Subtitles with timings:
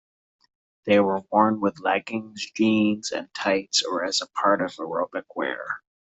[0.85, 5.83] They were worn with leggings, jeans, and tights or as part of aerobic wear.